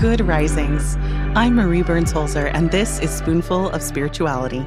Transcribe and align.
Good 0.00 0.20
risings. 0.20 0.96
I'm 1.34 1.54
Marie 1.54 1.80
Burns 1.80 2.12
Holzer, 2.12 2.50
and 2.52 2.70
this 2.70 2.98
is 2.98 3.10
Spoonful 3.10 3.70
of 3.70 3.82
Spirituality. 3.82 4.64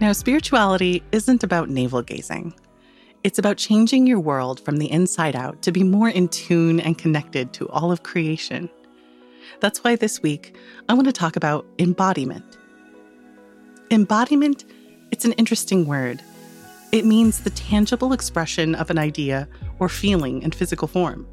Now, 0.00 0.10
spirituality 0.10 1.04
isn't 1.12 1.44
about 1.44 1.70
navel 1.70 2.02
gazing. 2.02 2.54
It's 3.22 3.38
about 3.38 3.56
changing 3.56 4.08
your 4.08 4.18
world 4.18 4.58
from 4.58 4.78
the 4.78 4.90
inside 4.90 5.36
out 5.36 5.62
to 5.62 5.70
be 5.70 5.84
more 5.84 6.08
in 6.08 6.26
tune 6.26 6.80
and 6.80 6.98
connected 6.98 7.52
to 7.52 7.68
all 7.68 7.92
of 7.92 8.02
creation. 8.02 8.68
That's 9.60 9.84
why 9.84 9.94
this 9.94 10.20
week 10.20 10.56
I 10.88 10.94
want 10.94 11.06
to 11.06 11.12
talk 11.12 11.36
about 11.36 11.66
embodiment. 11.78 12.58
Embodiment, 13.92 14.64
it's 15.12 15.24
an 15.24 15.34
interesting 15.34 15.86
word. 15.86 16.20
It 16.90 17.04
means 17.04 17.42
the 17.44 17.50
tangible 17.50 18.12
expression 18.12 18.74
of 18.74 18.90
an 18.90 18.98
idea 18.98 19.48
or 19.78 19.88
feeling 19.88 20.42
in 20.42 20.50
physical 20.50 20.88
form. 20.88 21.24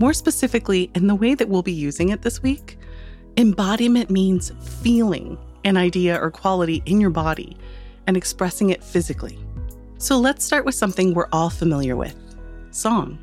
More 0.00 0.14
specifically, 0.14 0.90
in 0.94 1.08
the 1.08 1.14
way 1.14 1.34
that 1.34 1.50
we'll 1.50 1.62
be 1.62 1.72
using 1.72 2.08
it 2.08 2.22
this 2.22 2.42
week, 2.42 2.78
embodiment 3.36 4.08
means 4.08 4.50
feeling 4.82 5.36
an 5.64 5.76
idea 5.76 6.18
or 6.18 6.30
quality 6.30 6.82
in 6.86 7.02
your 7.02 7.10
body 7.10 7.54
and 8.06 8.16
expressing 8.16 8.70
it 8.70 8.82
physically. 8.82 9.38
So 9.98 10.16
let's 10.18 10.42
start 10.42 10.64
with 10.64 10.74
something 10.74 11.12
we're 11.12 11.28
all 11.32 11.50
familiar 11.50 11.96
with 11.96 12.16
song. 12.70 13.18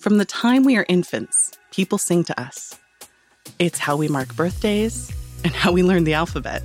From 0.00 0.18
the 0.18 0.26
time 0.26 0.62
we 0.62 0.76
are 0.76 0.84
infants, 0.90 1.52
people 1.72 1.96
sing 1.96 2.22
to 2.24 2.38
us. 2.38 2.78
It's 3.58 3.78
how 3.78 3.96
we 3.96 4.08
mark 4.08 4.36
birthdays 4.36 5.10
and 5.42 5.54
how 5.54 5.72
we 5.72 5.82
learn 5.82 6.04
the 6.04 6.12
alphabet. 6.12 6.62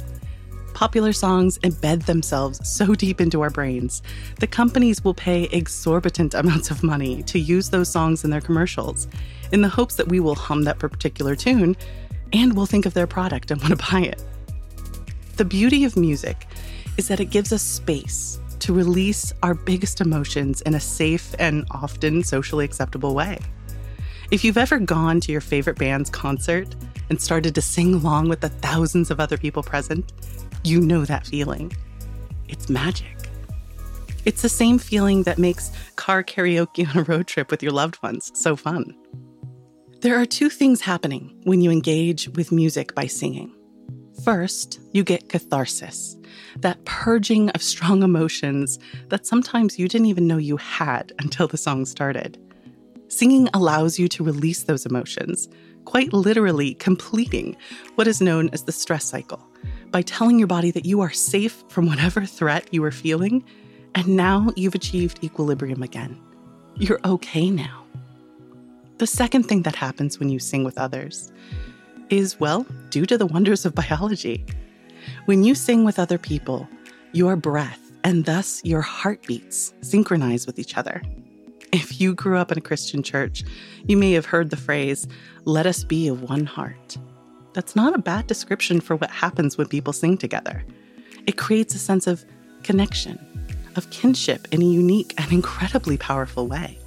Popular 0.73 1.13
songs 1.13 1.59
embed 1.59 2.05
themselves 2.05 2.59
so 2.67 2.95
deep 2.95 3.21
into 3.21 3.41
our 3.41 3.49
brains 3.49 4.01
The 4.39 4.47
companies 4.47 5.03
will 5.03 5.13
pay 5.13 5.43
exorbitant 5.45 6.33
amounts 6.33 6.71
of 6.71 6.83
money 6.83 7.23
to 7.23 7.39
use 7.39 7.69
those 7.69 7.89
songs 7.89 8.23
in 8.23 8.29
their 8.29 8.41
commercials 8.41 9.07
in 9.51 9.61
the 9.61 9.69
hopes 9.69 9.95
that 9.95 10.07
we 10.07 10.19
will 10.19 10.35
hum 10.35 10.63
that 10.63 10.79
particular 10.79 11.35
tune 11.35 11.75
and 12.33 12.55
will 12.55 12.65
think 12.65 12.85
of 12.85 12.93
their 12.93 13.07
product 13.07 13.51
and 13.51 13.61
want 13.61 13.79
to 13.79 13.85
buy 13.91 14.01
it. 14.01 14.23
The 15.37 15.45
beauty 15.45 15.83
of 15.83 15.95
music 15.95 16.47
is 16.97 17.07
that 17.07 17.19
it 17.19 17.25
gives 17.25 17.53
us 17.53 17.61
space 17.61 18.39
to 18.59 18.73
release 18.73 19.33
our 19.43 19.53
biggest 19.53 19.99
emotions 20.01 20.61
in 20.61 20.73
a 20.73 20.79
safe 20.79 21.35
and 21.37 21.65
often 21.71 22.23
socially 22.23 22.65
acceptable 22.65 23.13
way. 23.13 23.39
If 24.31 24.43
you've 24.43 24.57
ever 24.57 24.79
gone 24.79 25.19
to 25.21 25.31
your 25.31 25.41
favorite 25.41 25.77
band's 25.77 26.09
concert 26.09 26.75
and 27.09 27.21
started 27.21 27.53
to 27.55 27.61
sing 27.61 27.93
along 27.95 28.29
with 28.29 28.39
the 28.39 28.49
thousands 28.49 29.11
of 29.11 29.19
other 29.19 29.37
people 29.37 29.63
present, 29.63 30.13
you 30.63 30.79
know 30.79 31.05
that 31.05 31.27
feeling. 31.27 31.73
It's 32.47 32.69
magic. 32.69 33.29
It's 34.25 34.41
the 34.41 34.49
same 34.49 34.77
feeling 34.77 35.23
that 35.23 35.37
makes 35.37 35.71
car 35.97 36.23
karaoke 36.23 36.89
on 36.89 36.97
a 36.97 37.03
road 37.03 37.27
trip 37.27 37.51
with 37.51 37.61
your 37.61 37.73
loved 37.73 38.01
ones 38.01 38.31
so 38.33 38.55
fun. 38.55 38.95
There 39.99 40.19
are 40.19 40.25
two 40.25 40.49
things 40.49 40.81
happening 40.81 41.37
when 41.43 41.61
you 41.61 41.71
engage 41.71 42.29
with 42.29 42.51
music 42.51 42.95
by 42.95 43.07
singing. 43.07 43.53
First, 44.23 44.79
you 44.93 45.03
get 45.03 45.27
catharsis, 45.27 46.15
that 46.57 46.83
purging 46.85 47.49
of 47.49 47.61
strong 47.61 48.03
emotions 48.03 48.79
that 49.09 49.25
sometimes 49.25 49.77
you 49.77 49.89
didn't 49.89 50.07
even 50.07 50.27
know 50.27 50.37
you 50.37 50.55
had 50.57 51.11
until 51.19 51.47
the 51.47 51.57
song 51.57 51.85
started. 51.85 52.37
Singing 53.09 53.49
allows 53.53 53.99
you 53.99 54.07
to 54.09 54.23
release 54.23 54.63
those 54.63 54.85
emotions, 54.85 55.49
quite 55.83 56.13
literally 56.13 56.75
completing 56.75 57.57
what 57.95 58.07
is 58.07 58.21
known 58.21 58.49
as 58.53 58.63
the 58.63 58.71
stress 58.71 59.03
cycle 59.03 59.45
by 59.93 60.01
telling 60.01 60.39
your 60.39 60.47
body 60.47 60.71
that 60.71 60.85
you 60.85 61.01
are 61.01 61.11
safe 61.11 61.63
from 61.69 61.85
whatever 61.85 62.25
threat 62.25 62.67
you 62.71 62.83
are 62.83 62.91
feeling, 62.91 63.43
and 63.93 64.07
now 64.07 64.49
you've 64.55 64.73
achieved 64.73 65.23
equilibrium 65.23 65.83
again. 65.83 66.19
You're 66.75 66.99
okay 67.05 67.51
now. 67.51 67.85
The 68.97 69.05
second 69.05 69.43
thing 69.43 69.61
that 69.61 69.75
happens 69.75 70.17
when 70.17 70.29
you 70.29 70.39
sing 70.39 70.63
with 70.63 70.79
others 70.79 71.31
is, 72.09 72.39
well, 72.39 72.65
due 72.89 73.05
to 73.05 73.19
the 73.19 73.27
wonders 73.27 73.65
of 73.65 73.75
biology. 73.75 74.43
When 75.25 75.43
you 75.43 75.53
sing 75.53 75.85
with 75.85 75.99
other 75.99 76.17
people, 76.17 76.67
your 77.11 77.35
breath 77.35 77.91
and 78.03 78.25
thus 78.25 78.61
your 78.65 78.81
heartbeats 78.81 79.75
synchronize 79.81 80.47
with 80.47 80.57
each 80.57 80.75
other. 80.75 81.03
If 81.71 82.01
you 82.01 82.15
grew 82.15 82.37
up 82.37 82.51
in 82.51 82.57
a 82.57 82.61
Christian 82.61 83.03
church, 83.03 83.43
you 83.87 83.97
may 83.97 84.13
have 84.13 84.25
heard 84.25 84.49
the 84.49 84.57
phrase, 84.57 85.07
let 85.45 85.67
us 85.67 85.83
be 85.83 86.07
of 86.07 86.23
one 86.23 86.45
heart. 86.45 86.97
That's 87.53 87.75
not 87.75 87.93
a 87.93 87.99
bad 87.99 88.27
description 88.27 88.81
for 88.81 88.95
what 88.95 89.11
happens 89.11 89.57
when 89.57 89.67
people 89.67 89.93
sing 89.93 90.17
together. 90.17 90.63
It 91.27 91.37
creates 91.37 91.75
a 91.75 91.79
sense 91.79 92.07
of 92.07 92.25
connection, 92.63 93.19
of 93.75 93.89
kinship 93.91 94.47
in 94.51 94.61
a 94.61 94.65
unique 94.65 95.13
and 95.17 95.31
incredibly 95.31 95.97
powerful 95.97 96.47
way. 96.47 96.79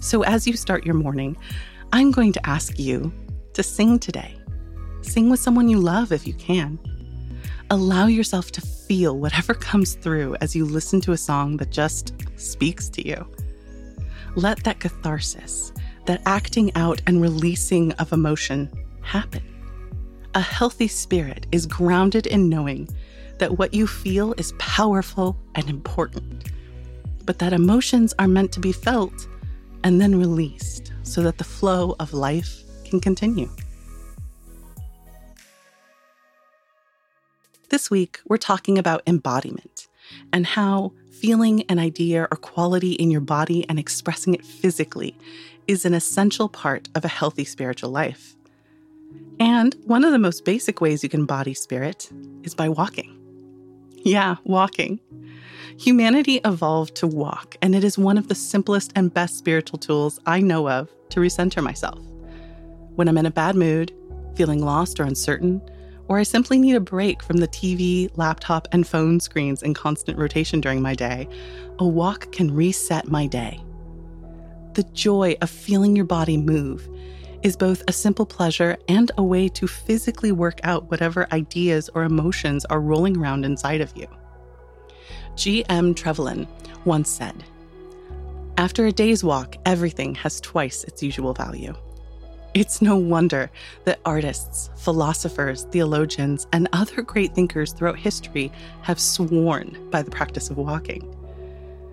So, 0.00 0.22
as 0.22 0.46
you 0.46 0.56
start 0.56 0.86
your 0.86 0.94
morning, 0.94 1.36
I'm 1.92 2.10
going 2.10 2.32
to 2.32 2.46
ask 2.48 2.78
you 2.78 3.12
to 3.52 3.62
sing 3.62 3.98
today. 3.98 4.34
Sing 5.02 5.28
with 5.28 5.40
someone 5.40 5.68
you 5.68 5.78
love 5.78 6.12
if 6.12 6.26
you 6.26 6.32
can. 6.34 6.78
Allow 7.70 8.06
yourself 8.06 8.50
to 8.52 8.60
feel 8.60 9.18
whatever 9.18 9.54
comes 9.54 9.94
through 9.94 10.36
as 10.40 10.56
you 10.56 10.64
listen 10.64 11.00
to 11.02 11.12
a 11.12 11.18
song 11.18 11.58
that 11.58 11.70
just 11.70 12.14
speaks 12.36 12.88
to 12.90 13.06
you. 13.06 13.28
Let 14.36 14.64
that 14.64 14.80
catharsis, 14.80 15.72
that 16.06 16.22
acting 16.24 16.74
out 16.76 17.02
and 17.06 17.20
releasing 17.20 17.92
of 17.92 18.12
emotion 18.12 18.70
happen. 19.02 19.42
A 20.34 20.40
healthy 20.40 20.88
spirit 20.88 21.46
is 21.50 21.66
grounded 21.66 22.26
in 22.26 22.48
knowing 22.48 22.88
that 23.38 23.58
what 23.58 23.74
you 23.74 23.86
feel 23.86 24.32
is 24.34 24.52
powerful 24.58 25.36
and 25.54 25.68
important, 25.68 26.50
but 27.24 27.38
that 27.38 27.52
emotions 27.52 28.14
are 28.18 28.28
meant 28.28 28.52
to 28.52 28.60
be 28.60 28.72
felt 28.72 29.26
and 29.82 30.00
then 30.00 30.18
released 30.18 30.92
so 31.02 31.22
that 31.22 31.38
the 31.38 31.44
flow 31.44 31.96
of 31.98 32.12
life 32.12 32.62
can 32.84 33.00
continue. 33.00 33.48
This 37.70 37.90
week, 37.90 38.20
we're 38.26 38.36
talking 38.36 38.78
about 38.78 39.02
embodiment 39.06 39.88
and 40.32 40.44
how 40.44 40.92
feeling 41.12 41.62
an 41.68 41.78
idea 41.78 42.26
or 42.30 42.36
quality 42.36 42.92
in 42.92 43.10
your 43.10 43.20
body 43.20 43.64
and 43.68 43.78
expressing 43.78 44.34
it 44.34 44.44
physically 44.44 45.16
is 45.68 45.84
an 45.84 45.94
essential 45.94 46.48
part 46.48 46.88
of 46.94 47.04
a 47.04 47.08
healthy 47.08 47.44
spiritual 47.44 47.90
life. 47.90 48.34
And 49.38 49.74
one 49.84 50.04
of 50.04 50.12
the 50.12 50.18
most 50.18 50.44
basic 50.44 50.80
ways 50.80 51.02
you 51.02 51.08
can 51.08 51.24
body 51.24 51.54
spirit 51.54 52.10
is 52.42 52.54
by 52.54 52.68
walking. 52.68 53.16
Yeah, 54.02 54.36
walking. 54.44 55.00
Humanity 55.78 56.40
evolved 56.44 56.94
to 56.96 57.06
walk, 57.06 57.56
and 57.62 57.74
it 57.74 57.84
is 57.84 57.96
one 57.96 58.18
of 58.18 58.28
the 58.28 58.34
simplest 58.34 58.92
and 58.94 59.12
best 59.12 59.38
spiritual 59.38 59.78
tools 59.78 60.20
I 60.26 60.40
know 60.40 60.68
of 60.68 60.90
to 61.10 61.20
recenter 61.20 61.62
myself. 61.62 61.98
When 62.96 63.08
I'm 63.08 63.18
in 63.18 63.26
a 63.26 63.30
bad 63.30 63.56
mood, 63.56 63.92
feeling 64.34 64.62
lost 64.62 65.00
or 65.00 65.04
uncertain, 65.04 65.62
or 66.08 66.18
I 66.18 66.22
simply 66.24 66.58
need 66.58 66.74
a 66.74 66.80
break 66.80 67.22
from 67.22 67.38
the 67.38 67.48
TV, 67.48 68.10
laptop, 68.16 68.68
and 68.72 68.86
phone 68.86 69.20
screens 69.20 69.62
in 69.62 69.74
constant 69.74 70.18
rotation 70.18 70.60
during 70.60 70.82
my 70.82 70.94
day, 70.94 71.28
a 71.78 71.86
walk 71.86 72.32
can 72.32 72.52
reset 72.52 73.08
my 73.08 73.26
day. 73.26 73.62
The 74.74 74.82
joy 74.92 75.36
of 75.40 75.48
feeling 75.48 75.94
your 75.96 76.04
body 76.04 76.36
move 76.36 76.88
is 77.42 77.56
both 77.56 77.82
a 77.88 77.92
simple 77.92 78.26
pleasure 78.26 78.76
and 78.88 79.10
a 79.16 79.22
way 79.22 79.48
to 79.48 79.66
physically 79.66 80.32
work 80.32 80.60
out 80.62 80.90
whatever 80.90 81.26
ideas 81.32 81.88
or 81.94 82.04
emotions 82.04 82.64
are 82.66 82.80
rolling 82.80 83.16
around 83.16 83.44
inside 83.44 83.80
of 83.80 83.96
you. 83.96 84.06
G.M. 85.36 85.94
Trevelyan 85.94 86.46
once 86.84 87.08
said, 87.08 87.44
After 88.58 88.86
a 88.86 88.92
day's 88.92 89.24
walk, 89.24 89.56
everything 89.64 90.14
has 90.16 90.40
twice 90.40 90.84
its 90.84 91.02
usual 91.02 91.32
value. 91.32 91.74
It's 92.52 92.82
no 92.82 92.96
wonder 92.96 93.48
that 93.84 94.00
artists, 94.04 94.70
philosophers, 94.76 95.68
theologians, 95.70 96.48
and 96.52 96.68
other 96.72 97.00
great 97.02 97.32
thinkers 97.32 97.72
throughout 97.72 97.98
history 97.98 98.50
have 98.82 98.98
sworn 98.98 99.88
by 99.90 100.02
the 100.02 100.10
practice 100.10 100.50
of 100.50 100.56
walking. 100.56 101.14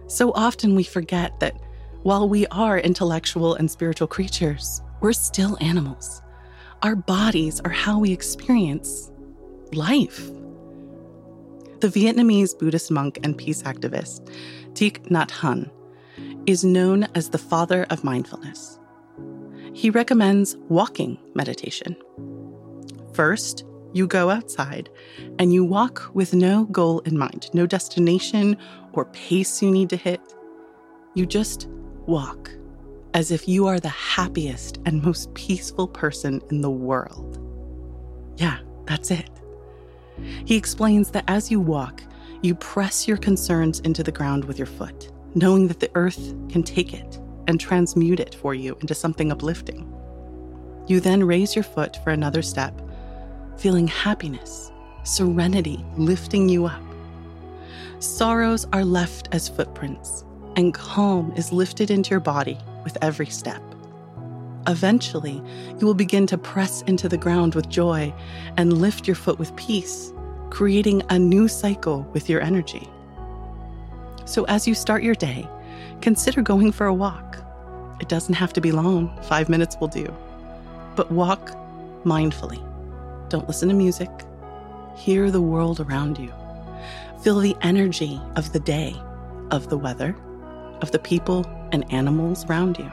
So 0.08 0.32
often 0.34 0.74
we 0.74 0.84
forget 0.84 1.40
that 1.42 1.62
while 2.02 2.28
we 2.28 2.48
are 2.48 2.80
intellectual 2.80 3.54
and 3.54 3.70
spiritual 3.70 4.08
creatures, 4.08 4.82
we're 5.02 5.14
still 5.14 5.58
animals. 5.62 6.22
Our 6.84 6.96
bodies 6.96 7.60
are 7.62 7.72
how 7.72 8.00
we 8.00 8.12
experience 8.12 9.12
life. 9.74 10.28
The 11.80 11.90
Vietnamese 11.90 12.58
Buddhist 12.58 12.90
monk 12.92 13.20
and 13.24 13.38
peace 13.38 13.62
activist 13.64 14.28
Thich 14.74 15.00
Nhat 15.10 15.30
Hanh 15.30 15.70
is 16.48 16.64
known 16.64 17.08
as 17.16 17.30
the 17.30 17.38
father 17.38 17.86
of 17.90 18.04
mindfulness. 18.04 18.80
He 19.74 19.90
recommends 19.90 20.56
walking 20.70 21.18
meditation. 21.36 21.96
First, 23.14 23.64
you 23.94 24.08
go 24.08 24.30
outside 24.30 24.90
and 25.40 25.54
you 25.54 25.64
walk 25.64 26.10
with 26.14 26.34
no 26.34 26.66
goal 26.66 27.00
in 27.02 27.18
mind, 27.18 27.50
no 27.54 27.66
destination 27.66 28.58
or 28.94 29.06
pace 29.06 29.62
you 29.62 29.72
need 29.72 29.90
to 29.90 29.98
hit. 29.98 30.22
You 31.14 31.26
just 31.26 31.68
walk 32.06 32.52
as 33.14 33.32
if 33.32 33.48
you 33.48 33.68
are 33.68 33.80
the 33.80 33.90
happiest 33.90 34.80
and 34.86 35.02
most 35.02 35.34
peaceful 35.34 35.88
person 35.88 36.42
in 36.50 36.62
the 36.62 36.72
world. 36.72 37.40
Yeah, 38.38 38.60
that's 38.86 39.12
it. 39.12 39.30
He 40.46 40.56
explains 40.56 41.12
that 41.12 41.26
as 41.28 41.52
you 41.52 41.60
walk, 41.60 42.02
you 42.42 42.56
press 42.56 43.08
your 43.08 43.18
concerns 43.18 43.80
into 43.82 44.04
the 44.04 44.12
ground 44.12 44.46
with 44.46 44.58
your 44.58 44.68
foot, 44.68 45.12
knowing 45.36 45.68
that 45.68 45.80
the 45.80 45.92
earth 45.96 46.34
can 46.50 46.64
take 46.64 46.94
it 46.94 47.20
and 47.48 47.60
transmute 47.60 48.20
it 48.20 48.36
for 48.36 48.54
you 48.54 48.78
into 48.82 48.94
something 48.94 49.32
uplifting. 49.32 49.92
You 50.88 51.00
then 51.00 51.24
raise 51.24 51.56
your 51.56 51.64
foot 51.64 51.98
for 52.04 52.12
another 52.12 52.42
step, 52.42 52.82
feeling 53.58 53.88
happiness, 53.88 54.72
serenity 55.04 55.84
lifting 55.98 56.50
you 56.50 56.66
up. 56.66 56.82
Sorrows 58.00 58.66
are 58.74 58.86
left 58.86 59.30
as 59.32 59.50
footprints, 59.50 60.24
and 60.56 60.74
calm 60.74 61.34
is 61.36 61.52
lifted 61.52 61.90
into 61.90 62.12
your 62.12 62.20
body 62.20 62.58
with 62.88 62.98
every 63.02 63.26
step. 63.26 63.62
Eventually, 64.66 65.42
you 65.78 65.86
will 65.86 65.94
begin 65.94 66.26
to 66.28 66.38
press 66.38 66.84
into 66.84 67.10
the 67.10 67.18
ground 67.18 67.54
with 67.54 67.68
joy 67.68 68.14
and 68.56 68.80
lift 68.80 69.06
your 69.06 69.16
foot 69.16 69.38
with 69.38 69.54
peace, 69.58 70.14
creating 70.52 71.04
a 71.10 71.20
new 71.20 71.50
cycle 71.50 72.04
with 72.14 72.30
your 72.30 72.40
energy. 72.40 72.88
So, 74.24 74.46
as 74.46 74.70
you 74.70 74.74
start 74.74 75.04
your 75.04 75.16
day, 75.16 75.46
consider 76.00 76.42
going 76.42 76.72
for 76.72 76.86
a 76.86 76.94
walk. 76.94 77.38
It 78.00 78.08
doesn't 78.08 78.36
have 78.36 78.54
to 78.54 78.62
be 78.62 78.72
long, 78.72 79.22
five 79.24 79.50
minutes 79.50 79.76
will 79.82 79.90
do. 79.90 80.08
But 80.96 81.12
walk 81.12 81.52
mindfully. 82.06 82.64
Don't 83.28 83.50
listen 83.50 83.68
to 83.68 83.76
music. 83.76 84.12
Hear 84.96 85.30
the 85.30 85.42
world 85.42 85.82
around 85.82 86.20
you. 86.20 86.32
Feel 87.22 87.40
the 87.42 87.58
energy 87.62 88.22
of 88.38 88.54
the 88.54 88.62
day, 88.62 88.96
of 89.52 89.68
the 89.68 89.78
weather, 89.78 90.16
of 90.82 90.92
the 90.92 91.00
people 91.00 91.44
and 91.72 91.92
animals 91.92 92.46
around 92.46 92.78
you. 92.78 92.92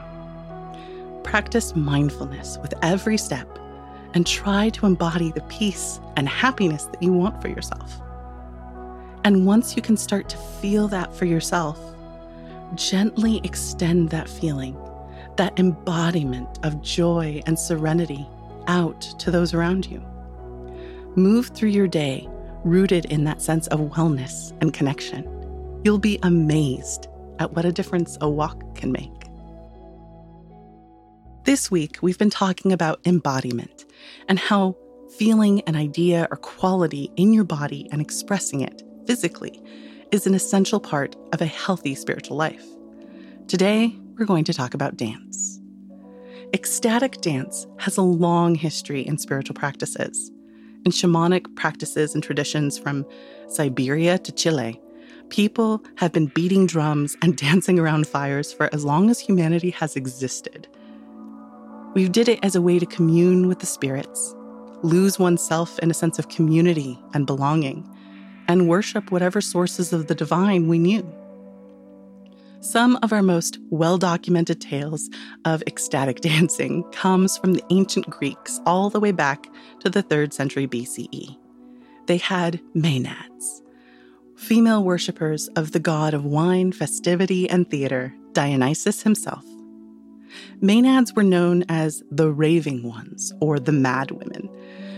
Practice 1.23 1.75
mindfulness 1.75 2.57
with 2.61 2.73
every 2.81 3.17
step 3.17 3.47
and 4.13 4.25
try 4.25 4.69
to 4.69 4.85
embody 4.85 5.31
the 5.31 5.41
peace 5.41 5.99
and 6.15 6.27
happiness 6.29 6.85
that 6.85 7.03
you 7.03 7.11
want 7.11 7.41
for 7.41 7.49
yourself. 7.49 7.99
And 9.23 9.45
once 9.45 9.75
you 9.75 9.81
can 9.81 9.97
start 9.97 10.29
to 10.29 10.37
feel 10.37 10.87
that 10.89 11.13
for 11.13 11.25
yourself, 11.25 11.79
gently 12.75 13.41
extend 13.43 14.09
that 14.09 14.29
feeling, 14.29 14.77
that 15.35 15.59
embodiment 15.59 16.59
of 16.63 16.81
joy 16.81 17.41
and 17.45 17.57
serenity 17.57 18.27
out 18.67 19.01
to 19.19 19.31
those 19.31 19.53
around 19.53 19.87
you. 19.87 19.99
Move 21.15 21.47
through 21.47 21.69
your 21.69 21.87
day 21.87 22.27
rooted 22.63 23.05
in 23.05 23.23
that 23.23 23.41
sense 23.41 23.67
of 23.67 23.79
wellness 23.79 24.53
and 24.61 24.73
connection. 24.73 25.23
You'll 25.83 25.99
be 25.99 26.19
amazed 26.23 27.07
at 27.39 27.53
what 27.53 27.65
a 27.65 27.71
difference 27.71 28.17
a 28.21 28.29
walk 28.29 28.75
can 28.75 28.91
make. 28.91 29.11
This 31.43 31.69
week, 31.69 31.99
we've 32.01 32.17
been 32.17 32.29
talking 32.29 32.71
about 32.71 32.99
embodiment 33.05 33.85
and 34.27 34.39
how 34.39 34.75
feeling 35.17 35.61
an 35.61 35.75
idea 35.75 36.27
or 36.31 36.37
quality 36.37 37.11
in 37.15 37.33
your 37.33 37.43
body 37.43 37.87
and 37.91 38.01
expressing 38.01 38.61
it 38.61 38.81
physically 39.05 39.61
is 40.11 40.25
an 40.25 40.33
essential 40.33 40.79
part 40.79 41.15
of 41.33 41.41
a 41.41 41.45
healthy 41.45 41.93
spiritual 41.95 42.37
life. 42.37 42.65
Today, 43.47 43.95
we're 44.17 44.25
going 44.25 44.43
to 44.45 44.53
talk 44.53 44.73
about 44.73 44.97
dance. 44.97 45.59
Ecstatic 46.53 47.21
dance 47.21 47.67
has 47.77 47.97
a 47.97 48.01
long 48.01 48.55
history 48.55 49.01
in 49.01 49.17
spiritual 49.17 49.55
practices. 49.55 50.31
In 50.85 50.91
shamanic 50.91 51.55
practices 51.55 52.13
and 52.13 52.23
traditions 52.23 52.77
from 52.77 53.05
Siberia 53.49 54.17
to 54.19 54.31
Chile, 54.31 54.79
people 55.29 55.83
have 55.95 56.11
been 56.11 56.27
beating 56.27 56.65
drums 56.65 57.15
and 57.21 57.37
dancing 57.47 57.79
around 57.79 58.07
fires 58.07 58.53
for 58.53 58.73
as 58.73 58.85
long 58.85 59.09
as 59.09 59.19
humanity 59.19 59.71
has 59.71 59.95
existed. 59.95 60.67
We 61.93 62.09
did 62.09 62.27
it 62.27 62.39
as 62.43 62.55
a 62.55 62.61
way 62.61 62.79
to 62.79 62.85
commune 62.85 63.47
with 63.47 63.59
the 63.59 63.65
spirits, 63.65 64.35
lose 64.83 65.17
oneself 65.17 65.79
in 65.79 65.89
a 65.89 65.93
sense 65.93 66.19
of 66.19 66.29
community 66.29 66.99
and 67.13 67.25
belonging, 67.25 67.89
and 68.47 68.67
worship 68.67 69.11
whatever 69.11 69.41
sources 69.41 69.93
of 69.93 70.07
the 70.07 70.15
divine 70.15 70.67
we 70.67 70.77
knew. 70.77 71.09
Some 72.59 72.97
of 73.03 73.13
our 73.13 73.21
most 73.21 73.59
well 73.69 73.97
documented 73.97 74.59
tales 74.59 75.09
of 75.45 75.61
ecstatic 75.67 76.21
dancing 76.21 76.83
comes 76.91 77.37
from 77.37 77.53
the 77.53 77.63
ancient 77.69 78.09
Greeks 78.09 78.59
all 78.65 78.89
the 78.89 78.99
way 78.99 79.11
back 79.11 79.47
to 79.81 79.89
the 79.89 80.01
3rd 80.01 80.33
century 80.33 80.67
BCE. 80.67 81.37
They 82.07 82.17
had 82.17 82.59
maenads, 82.75 83.61
female 84.35 84.83
worshippers 84.83 85.47
of 85.49 85.71
the 85.71 85.79
god 85.79 86.13
of 86.13 86.25
wine, 86.25 86.71
festivity, 86.71 87.49
and 87.49 87.69
theater, 87.69 88.13
Dionysus 88.33 89.01
himself. 89.01 89.45
Maenads 90.61 91.15
were 91.15 91.23
known 91.23 91.63
as 91.69 92.03
the 92.11 92.29
raving 92.31 92.83
ones 92.83 93.33
or 93.39 93.59
the 93.59 93.71
mad 93.71 94.11
women 94.11 94.49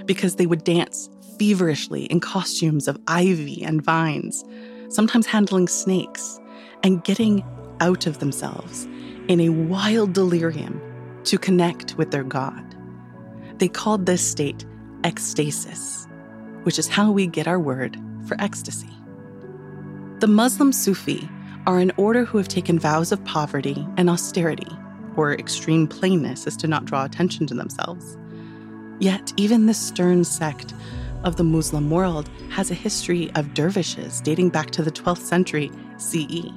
because 0.05 0.35
they 0.35 0.45
would 0.45 0.63
dance 0.63 1.09
feverishly 1.37 2.05
in 2.05 2.19
costumes 2.19 2.87
of 2.87 2.99
ivy 3.07 3.63
and 3.63 3.83
vines, 3.83 4.43
sometimes 4.89 5.27
handling 5.27 5.67
snakes 5.67 6.39
and 6.83 7.03
getting 7.03 7.43
out 7.79 8.07
of 8.07 8.19
themselves 8.19 8.87
in 9.27 9.39
a 9.39 9.49
wild 9.49 10.13
delirium 10.13 10.81
to 11.25 11.37
connect 11.37 11.95
with 11.97 12.11
their 12.11 12.23
god. 12.23 12.63
They 13.57 13.67
called 13.67 14.05
this 14.05 14.27
state 14.27 14.65
ecstasis, 15.01 16.07
which 16.63 16.79
is 16.79 16.87
how 16.87 17.11
we 17.11 17.27
get 17.27 17.47
our 17.47 17.59
word 17.59 17.97
for 18.27 18.39
ecstasy. 18.39 18.89
The 20.19 20.25
Muslim 20.25 20.73
Sufi 20.73 21.29
are 21.67 21.77
an 21.77 21.91
order 21.95 22.25
who 22.25 22.39
have 22.39 22.47
taken 22.47 22.79
vows 22.79 23.11
of 23.11 23.23
poverty 23.23 23.87
and 23.97 24.09
austerity 24.09 24.75
or 25.15 25.33
extreme 25.33 25.87
plainness 25.87 26.47
as 26.47 26.57
to 26.57 26.67
not 26.67 26.85
draw 26.85 27.05
attention 27.05 27.45
to 27.45 27.53
themselves. 27.53 28.17
Yet, 28.97 29.31
even 29.37 29.67
this 29.67 29.77
stern 29.77 30.23
sect 30.23 30.73
of 31.23 31.35
the 31.35 31.43
Muslim 31.43 31.91
world 31.91 32.31
has 32.49 32.71
a 32.71 32.73
history 32.73 33.29
of 33.35 33.53
dervishes 33.53 34.19
dating 34.21 34.49
back 34.49 34.71
to 34.71 34.81
the 34.81 34.89
12th 34.89 35.19
century 35.19 35.69
CE, 35.99 36.49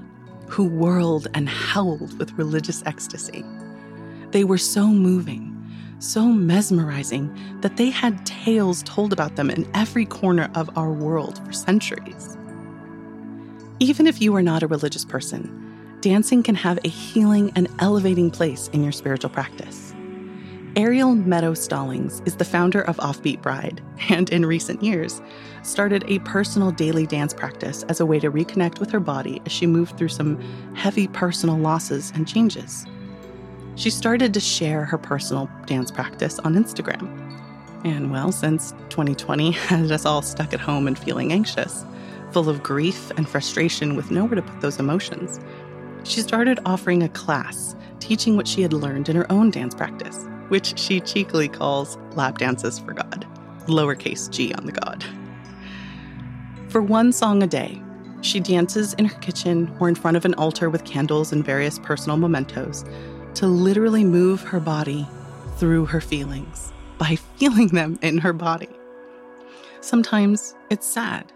who 0.48 0.64
whirled 0.64 1.28
and 1.34 1.46
howled 1.46 2.18
with 2.18 2.32
religious 2.38 2.82
ecstasy. 2.86 3.44
They 4.30 4.44
were 4.44 4.56
so 4.56 4.86
moving, 4.86 5.54
so 5.98 6.28
mesmerizing, 6.28 7.58
that 7.60 7.76
they 7.76 7.90
had 7.90 8.24
tales 8.24 8.82
told 8.84 9.12
about 9.12 9.36
them 9.36 9.50
in 9.50 9.70
every 9.74 10.06
corner 10.06 10.50
of 10.54 10.74
our 10.78 10.92
world 10.92 11.44
for 11.44 11.52
centuries. 11.52 12.38
Even 13.82 14.06
if 14.06 14.20
you 14.20 14.36
are 14.36 14.42
not 14.42 14.62
a 14.62 14.66
religious 14.66 15.06
person, 15.06 15.96
dancing 16.02 16.42
can 16.42 16.54
have 16.54 16.78
a 16.84 16.88
healing 16.88 17.50
and 17.56 17.66
elevating 17.78 18.30
place 18.30 18.68
in 18.74 18.82
your 18.82 18.92
spiritual 18.92 19.30
practice. 19.30 19.94
Ariel 20.76 21.14
Meadow 21.14 21.54
Stallings 21.54 22.20
is 22.26 22.36
the 22.36 22.44
founder 22.44 22.82
of 22.82 22.98
Offbeat 22.98 23.40
Bride, 23.40 23.82
and 24.10 24.28
in 24.28 24.44
recent 24.44 24.82
years, 24.82 25.22
started 25.62 26.04
a 26.08 26.18
personal 26.20 26.70
daily 26.70 27.06
dance 27.06 27.32
practice 27.32 27.82
as 27.84 28.00
a 28.00 28.06
way 28.06 28.20
to 28.20 28.30
reconnect 28.30 28.80
with 28.80 28.90
her 28.90 29.00
body 29.00 29.40
as 29.46 29.52
she 29.52 29.66
moved 29.66 29.96
through 29.96 30.08
some 30.08 30.38
heavy 30.74 31.08
personal 31.08 31.56
losses 31.56 32.12
and 32.14 32.28
changes. 32.28 32.84
She 33.76 33.88
started 33.88 34.34
to 34.34 34.40
share 34.40 34.84
her 34.84 34.98
personal 34.98 35.48
dance 35.64 35.90
practice 35.90 36.38
on 36.40 36.54
Instagram. 36.54 37.08
And 37.86 38.12
well, 38.12 38.30
since 38.30 38.72
2020 38.90 39.50
had 39.52 39.90
us 39.90 40.04
all 40.04 40.20
stuck 40.20 40.52
at 40.52 40.60
home 40.60 40.86
and 40.86 40.98
feeling 40.98 41.32
anxious, 41.32 41.86
full 42.32 42.48
of 42.48 42.62
grief 42.62 43.10
and 43.16 43.28
frustration 43.28 43.96
with 43.96 44.10
nowhere 44.10 44.36
to 44.36 44.42
put 44.42 44.60
those 44.60 44.78
emotions, 44.78 45.40
she 46.04 46.20
started 46.20 46.58
offering 46.64 47.02
a 47.02 47.08
class 47.08 47.76
teaching 47.98 48.36
what 48.36 48.48
she 48.48 48.62
had 48.62 48.72
learned 48.72 49.08
in 49.08 49.16
her 49.16 49.30
own 49.30 49.50
dance 49.50 49.74
practice, 49.74 50.26
which 50.48 50.78
she 50.78 51.00
cheekily 51.00 51.48
calls 51.48 51.98
Lap 52.12 52.38
Dances 52.38 52.78
for 52.78 52.92
God, 52.92 53.26
lowercase 53.66 54.30
g 54.30 54.52
on 54.54 54.66
the 54.66 54.72
God. 54.72 55.04
For 56.68 56.82
one 56.82 57.12
song 57.12 57.42
a 57.42 57.46
day, 57.46 57.82
she 58.22 58.40
dances 58.40 58.94
in 58.94 59.06
her 59.06 59.18
kitchen 59.20 59.74
or 59.80 59.88
in 59.88 59.94
front 59.94 60.16
of 60.16 60.24
an 60.24 60.34
altar 60.34 60.70
with 60.70 60.84
candles 60.84 61.32
and 61.32 61.44
various 61.44 61.78
personal 61.78 62.16
mementos 62.16 62.84
to 63.34 63.46
literally 63.46 64.04
move 64.04 64.42
her 64.42 64.60
body 64.60 65.06
through 65.56 65.86
her 65.86 66.00
feelings 66.00 66.72
by 66.98 67.16
feeling 67.36 67.68
them 67.68 67.98
in 68.02 68.18
her 68.18 68.32
body. 68.32 68.68
Sometimes 69.80 70.54
it's 70.68 70.86
sad, 70.86 71.32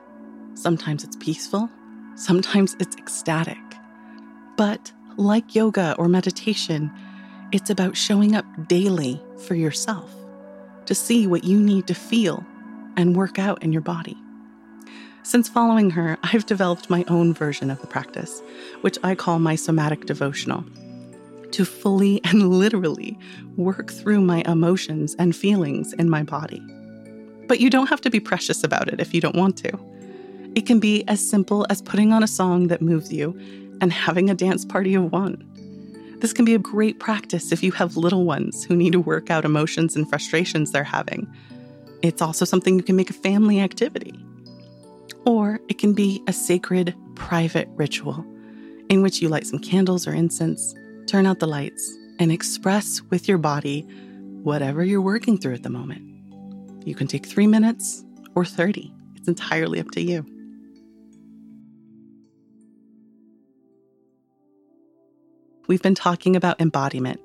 sometimes 0.54 1.04
it's 1.04 1.16
peaceful, 1.16 1.68
sometimes 2.14 2.76
it's 2.80 2.96
ecstatic. 2.96 3.58
But 4.56 4.92
like 5.16 5.54
yoga 5.54 5.94
or 5.98 6.08
meditation, 6.08 6.90
it's 7.52 7.70
about 7.70 7.96
showing 7.96 8.34
up 8.34 8.44
daily 8.68 9.22
for 9.46 9.54
yourself 9.54 10.12
to 10.86 10.94
see 10.94 11.26
what 11.26 11.44
you 11.44 11.58
need 11.58 11.86
to 11.86 11.94
feel 11.94 12.44
and 12.96 13.16
work 13.16 13.38
out 13.38 13.62
in 13.62 13.72
your 13.72 13.82
body. 13.82 14.16
Since 15.22 15.48
following 15.48 15.90
her, 15.90 16.18
I've 16.22 16.46
developed 16.46 16.90
my 16.90 17.04
own 17.08 17.32
version 17.32 17.70
of 17.70 17.80
the 17.80 17.86
practice, 17.86 18.42
which 18.82 18.98
I 19.02 19.14
call 19.14 19.38
my 19.38 19.54
somatic 19.54 20.04
devotional, 20.04 20.64
to 21.52 21.64
fully 21.64 22.20
and 22.24 22.50
literally 22.50 23.18
work 23.56 23.90
through 23.90 24.20
my 24.20 24.42
emotions 24.46 25.14
and 25.18 25.34
feelings 25.34 25.94
in 25.94 26.10
my 26.10 26.22
body. 26.22 26.62
But 27.48 27.60
you 27.60 27.70
don't 27.70 27.88
have 27.88 28.00
to 28.02 28.10
be 28.10 28.20
precious 28.20 28.62
about 28.64 28.88
it 28.88 29.00
if 29.00 29.14
you 29.14 29.20
don't 29.20 29.36
want 29.36 29.56
to. 29.58 29.78
It 30.54 30.66
can 30.66 30.78
be 30.78 31.02
as 31.08 31.26
simple 31.26 31.66
as 31.68 31.82
putting 31.82 32.12
on 32.12 32.22
a 32.22 32.28
song 32.28 32.68
that 32.68 32.82
moves 32.82 33.12
you 33.12 33.38
and 33.80 33.92
having 33.92 34.30
a 34.30 34.34
dance 34.34 34.64
party 34.64 34.94
of 34.94 35.10
one. 35.10 35.42
This 36.20 36.32
can 36.32 36.44
be 36.44 36.54
a 36.54 36.58
great 36.58 37.00
practice 37.00 37.52
if 37.52 37.62
you 37.62 37.72
have 37.72 37.96
little 37.96 38.24
ones 38.24 38.64
who 38.64 38.76
need 38.76 38.92
to 38.92 39.00
work 39.00 39.30
out 39.30 39.44
emotions 39.44 39.96
and 39.96 40.08
frustrations 40.08 40.70
they're 40.70 40.84
having. 40.84 41.26
It's 42.02 42.22
also 42.22 42.44
something 42.44 42.76
you 42.76 42.82
can 42.82 42.96
make 42.96 43.10
a 43.10 43.14
family 43.14 43.60
activity. 43.60 44.14
Or 45.26 45.58
it 45.68 45.78
can 45.78 45.92
be 45.92 46.22
a 46.28 46.32
sacred, 46.32 46.94
private 47.14 47.68
ritual 47.74 48.24
in 48.88 49.02
which 49.02 49.20
you 49.20 49.28
light 49.28 49.46
some 49.46 49.58
candles 49.58 50.06
or 50.06 50.12
incense, 50.12 50.74
turn 51.06 51.26
out 51.26 51.40
the 51.40 51.46
lights, 51.46 51.96
and 52.18 52.30
express 52.30 53.00
with 53.10 53.28
your 53.28 53.38
body 53.38 53.82
whatever 54.42 54.84
you're 54.84 55.00
working 55.00 55.38
through 55.38 55.54
at 55.54 55.62
the 55.62 55.70
moment. 55.70 56.02
You 56.86 56.94
can 56.94 57.06
take 57.06 57.26
three 57.26 57.46
minutes 57.46 58.04
or 58.34 58.44
30, 58.44 58.92
it's 59.16 59.28
entirely 59.28 59.80
up 59.80 59.90
to 59.92 60.00
you. 60.00 60.24
We've 65.66 65.82
been 65.82 65.94
talking 65.94 66.36
about 66.36 66.60
embodiment 66.60 67.20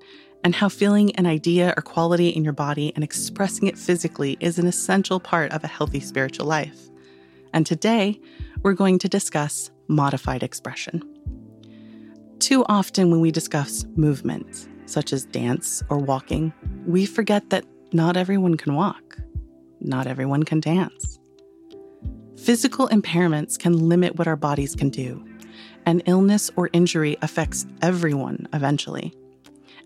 and 0.46 0.56
how 0.56 0.70
feeling 0.70 1.14
an 1.18 1.26
idea 1.26 1.74
or 1.76 1.82
quality 1.82 2.30
in 2.30 2.46
your 2.46 2.54
body 2.54 2.94
and 2.96 3.04
expressing 3.04 3.68
it 3.68 3.78
physically 3.78 4.38
is 4.40 4.58
an 4.58 4.66
essential 4.66 5.20
part 5.20 5.52
of 5.52 5.64
a 5.66 5.68
healthy 5.68 6.00
spiritual 6.00 6.46
life. 6.46 6.90
And 7.54 7.66
today, 7.66 8.22
we're 8.62 8.74
going 8.74 8.98
to 9.00 9.10
discuss 9.10 9.72
modified 9.90 10.42
expression. 10.42 11.04
Too 12.40 12.64
often, 12.70 13.12
when 13.12 13.20
we 13.20 13.32
discuss 13.32 13.86
movement, 13.98 14.70
such 14.86 15.12
as 15.12 15.26
dance 15.26 15.84
or 15.90 15.98
walking, 15.98 16.54
we 16.88 17.06
forget 17.06 17.50
that 17.50 17.66
not 17.92 18.16
everyone 18.16 18.56
can 18.56 18.74
walk, 18.74 19.18
not 19.82 20.08
everyone 20.08 20.44
can 20.44 20.62
dance. 20.62 21.20
Physical 22.38 22.88
impairments 22.88 23.60
can 23.60 23.74
limit 23.90 24.16
what 24.16 24.28
our 24.28 24.38
bodies 24.38 24.76
can 24.76 24.90
do, 24.90 25.26
and 25.86 26.04
illness 26.06 26.52
or 26.56 26.70
injury 26.74 27.18
affects 27.22 27.66
everyone 27.82 28.48
eventually. 28.54 29.14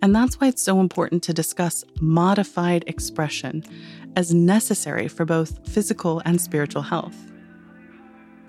And 0.02 0.14
that's 0.14 0.40
why 0.40 0.48
it's 0.48 0.62
so 0.62 0.80
important 0.82 1.24
to 1.24 1.34
discuss 1.34 1.86
modified 2.02 2.84
expression 2.88 3.64
as 4.16 4.34
necessary 4.34 5.08
for 5.08 5.24
both 5.24 5.66
physical 5.68 6.22
and 6.26 6.42
spiritual 6.42 6.82
health. 6.82 7.16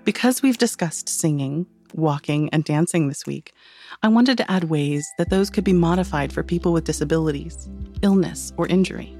Because 0.04 0.42
we've 0.42 0.58
discussed 0.58 1.08
singing, 1.08 1.66
walking, 1.94 2.50
and 2.50 2.64
dancing 2.64 3.08
this 3.08 3.24
week, 3.24 3.52
I 4.02 4.08
wanted 4.08 4.36
to 4.38 4.50
add 4.50 4.64
ways 4.64 5.06
that 5.16 5.30
those 5.30 5.48
could 5.48 5.64
be 5.64 5.72
modified 5.72 6.32
for 6.32 6.42
people 6.42 6.72
with 6.72 6.84
disabilities, 6.84 7.68
illness, 8.02 8.52
or 8.56 8.66
injury. 8.66 9.16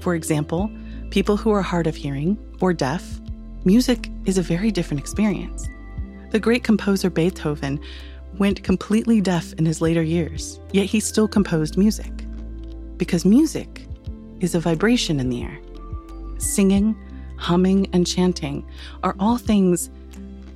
For 0.00 0.14
example, 0.14 0.70
people 1.10 1.36
who 1.36 1.50
are 1.52 1.62
hard 1.62 1.86
of 1.86 1.96
hearing 1.96 2.36
or 2.60 2.72
deaf, 2.72 3.20
music 3.64 4.10
is 4.24 4.36
a 4.36 4.42
very 4.42 4.70
different 4.70 5.00
experience. 5.00 5.68
The 6.30 6.40
great 6.40 6.64
composer 6.64 7.08
Beethoven 7.08 7.80
went 8.38 8.62
completely 8.62 9.20
deaf 9.20 9.52
in 9.54 9.64
his 9.64 9.80
later 9.80 10.02
years, 10.02 10.60
yet 10.72 10.86
he 10.86 11.00
still 11.00 11.28
composed 11.28 11.76
music. 11.76 12.12
Because 12.96 13.24
music 13.24 13.86
is 14.40 14.54
a 14.54 14.60
vibration 14.60 15.20
in 15.20 15.30
the 15.30 15.42
air. 15.42 15.58
Singing, 16.38 16.96
humming, 17.38 17.88
and 17.92 18.06
chanting 18.06 18.66
are 19.02 19.14
all 19.18 19.38
things 19.38 19.90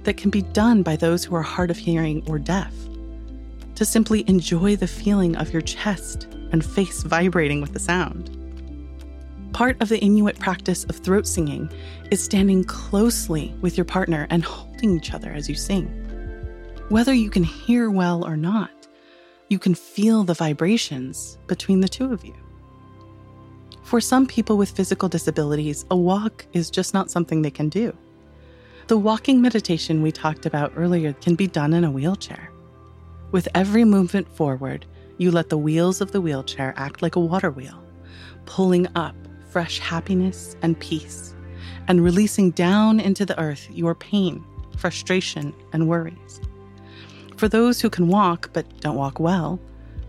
that 0.02 0.16
can 0.16 0.30
be 0.30 0.42
done 0.42 0.82
by 0.82 0.96
those 0.96 1.24
who 1.24 1.34
are 1.34 1.42
hard 1.42 1.70
of 1.70 1.78
hearing 1.78 2.22
or 2.26 2.38
deaf. 2.38 2.74
To 3.76 3.84
simply 3.84 4.24
enjoy 4.28 4.76
the 4.76 4.88
feeling 4.88 5.36
of 5.36 5.52
your 5.52 5.62
chest 5.62 6.26
and 6.52 6.64
face 6.64 7.02
vibrating 7.02 7.60
with 7.60 7.72
the 7.72 7.78
sound. 7.78 8.36
Part 9.52 9.80
of 9.80 9.88
the 9.88 9.98
Inuit 9.98 10.38
practice 10.38 10.84
of 10.84 10.96
throat 10.96 11.26
singing 11.26 11.70
is 12.10 12.22
standing 12.22 12.64
closely 12.64 13.54
with 13.60 13.76
your 13.76 13.84
partner 13.84 14.26
and 14.30 14.44
holding 14.44 14.69
each 14.84 15.12
other 15.12 15.30
as 15.30 15.48
you 15.48 15.54
sing. 15.54 15.86
Whether 16.88 17.14
you 17.14 17.30
can 17.30 17.44
hear 17.44 17.90
well 17.90 18.24
or 18.24 18.36
not, 18.36 18.70
you 19.48 19.58
can 19.58 19.74
feel 19.74 20.24
the 20.24 20.34
vibrations 20.34 21.38
between 21.46 21.80
the 21.80 21.88
two 21.88 22.12
of 22.12 22.24
you. 22.24 22.34
For 23.82 24.00
some 24.00 24.26
people 24.26 24.56
with 24.56 24.70
physical 24.70 25.08
disabilities, 25.08 25.84
a 25.90 25.96
walk 25.96 26.46
is 26.52 26.70
just 26.70 26.94
not 26.94 27.10
something 27.10 27.42
they 27.42 27.50
can 27.50 27.68
do. 27.68 27.96
The 28.86 28.98
walking 28.98 29.40
meditation 29.40 30.02
we 30.02 30.12
talked 30.12 30.46
about 30.46 30.72
earlier 30.76 31.12
can 31.12 31.34
be 31.34 31.46
done 31.46 31.72
in 31.72 31.84
a 31.84 31.90
wheelchair. 31.90 32.50
With 33.32 33.48
every 33.54 33.84
movement 33.84 34.28
forward, 34.36 34.86
you 35.18 35.30
let 35.30 35.48
the 35.48 35.58
wheels 35.58 36.00
of 36.00 36.12
the 36.12 36.20
wheelchair 36.20 36.74
act 36.76 37.02
like 37.02 37.16
a 37.16 37.20
water 37.20 37.50
wheel, 37.50 37.82
pulling 38.46 38.88
up 38.96 39.14
fresh 39.50 39.78
happiness 39.78 40.56
and 40.62 40.78
peace, 40.80 41.34
and 41.88 42.02
releasing 42.02 42.50
down 42.52 43.00
into 43.00 43.26
the 43.26 43.38
earth 43.40 43.68
your 43.70 43.94
pain, 43.94 44.44
frustration, 44.80 45.54
and 45.72 45.88
worries. 45.88 46.40
For 47.36 47.48
those 47.48 47.80
who 47.80 47.90
can 47.90 48.08
walk 48.08 48.50
but 48.52 48.66
don't 48.80 48.96
walk 48.96 49.20
well, 49.20 49.60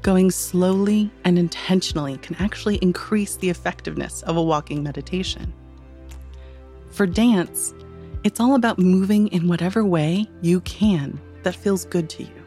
Going 0.01 0.31
slowly 0.31 1.11
and 1.25 1.37
intentionally 1.37 2.17
can 2.17 2.35
actually 2.37 2.77
increase 2.77 3.35
the 3.35 3.51
effectiveness 3.51 4.23
of 4.23 4.35
a 4.35 4.41
walking 4.41 4.81
meditation. 4.81 5.53
For 6.89 7.05
dance, 7.05 7.75
it's 8.23 8.39
all 8.39 8.55
about 8.55 8.79
moving 8.79 9.27
in 9.27 9.47
whatever 9.47 9.85
way 9.85 10.27
you 10.41 10.61
can 10.61 11.21
that 11.43 11.55
feels 11.55 11.85
good 11.85 12.09
to 12.11 12.23
you. 12.23 12.43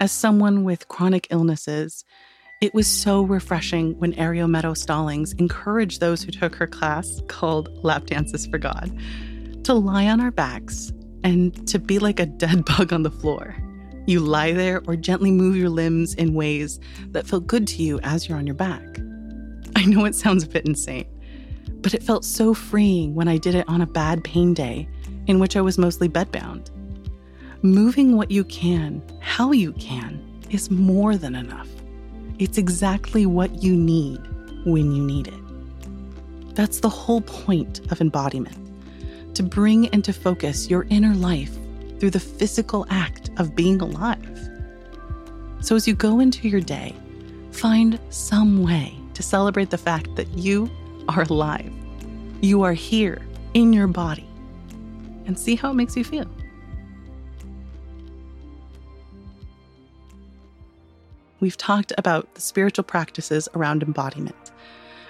As 0.00 0.10
someone 0.10 0.64
with 0.64 0.88
chronic 0.88 1.28
illnesses, 1.30 2.04
it 2.60 2.74
was 2.74 2.88
so 2.88 3.22
refreshing 3.22 3.96
when 4.00 4.14
Ariel 4.14 4.48
Meadow 4.48 4.74
Stallings 4.74 5.34
encouraged 5.34 6.00
those 6.00 6.24
who 6.24 6.32
took 6.32 6.56
her 6.56 6.66
class, 6.66 7.22
called 7.28 7.84
Lap 7.84 8.06
Dances 8.06 8.46
for 8.46 8.58
God, 8.58 8.98
to 9.62 9.74
lie 9.74 10.08
on 10.08 10.20
our 10.20 10.32
backs 10.32 10.92
and 11.24 11.66
to 11.68 11.78
be 11.78 11.98
like 11.98 12.20
a 12.20 12.26
dead 12.26 12.64
bug 12.78 12.92
on 12.92 13.02
the 13.02 13.10
floor. 13.10 13.56
You 14.06 14.20
lie 14.20 14.52
there 14.52 14.82
or 14.86 14.96
gently 14.96 15.30
move 15.30 15.56
your 15.56 15.68
limbs 15.68 16.14
in 16.14 16.34
ways 16.34 16.80
that 17.08 17.26
feel 17.26 17.40
good 17.40 17.66
to 17.68 17.82
you 17.82 18.00
as 18.02 18.28
you're 18.28 18.38
on 18.38 18.46
your 18.46 18.54
back. 18.54 18.98
I 19.76 19.84
know 19.84 20.06
it 20.06 20.14
sounds 20.14 20.44
a 20.44 20.48
bit 20.48 20.66
insane, 20.66 21.06
but 21.82 21.94
it 21.94 22.02
felt 22.02 22.24
so 22.24 22.54
freeing 22.54 23.14
when 23.14 23.28
I 23.28 23.36
did 23.36 23.54
it 23.54 23.68
on 23.68 23.82
a 23.82 23.86
bad 23.86 24.24
pain 24.24 24.54
day 24.54 24.88
in 25.26 25.38
which 25.38 25.56
I 25.56 25.60
was 25.60 25.76
mostly 25.76 26.08
bedbound. 26.08 26.70
Moving 27.62 28.16
what 28.16 28.30
you 28.30 28.44
can, 28.44 29.02
how 29.20 29.52
you 29.52 29.72
can, 29.74 30.24
is 30.48 30.70
more 30.70 31.16
than 31.16 31.34
enough. 31.34 31.68
It's 32.38 32.56
exactly 32.56 33.26
what 33.26 33.62
you 33.62 33.76
need 33.76 34.20
when 34.64 34.92
you 34.92 35.04
need 35.04 35.28
it. 35.28 36.54
That's 36.54 36.80
the 36.80 36.88
whole 36.88 37.20
point 37.20 37.80
of 37.92 38.00
embodiment 38.00 38.67
to 39.38 39.44
bring 39.44 39.84
into 39.94 40.12
focus 40.12 40.68
your 40.68 40.84
inner 40.90 41.14
life 41.14 41.56
through 42.00 42.10
the 42.10 42.18
physical 42.18 42.84
act 42.90 43.30
of 43.36 43.54
being 43.54 43.80
alive. 43.80 44.50
So, 45.60 45.76
as 45.76 45.86
you 45.86 45.94
go 45.94 46.18
into 46.18 46.48
your 46.48 46.60
day, 46.60 46.92
find 47.52 48.00
some 48.10 48.64
way 48.64 48.92
to 49.14 49.22
celebrate 49.22 49.70
the 49.70 49.78
fact 49.78 50.16
that 50.16 50.26
you 50.36 50.68
are 51.08 51.22
alive. 51.22 51.72
You 52.40 52.62
are 52.62 52.72
here 52.72 53.22
in 53.54 53.72
your 53.72 53.86
body, 53.86 54.26
and 55.26 55.38
see 55.38 55.54
how 55.54 55.70
it 55.70 55.74
makes 55.74 55.96
you 55.96 56.02
feel. 56.02 56.28
We've 61.38 61.56
talked 61.56 61.92
about 61.96 62.34
the 62.34 62.40
spiritual 62.40 62.82
practices 62.82 63.48
around 63.54 63.84
embodiment, 63.84 64.50